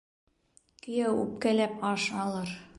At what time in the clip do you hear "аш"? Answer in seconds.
1.93-2.11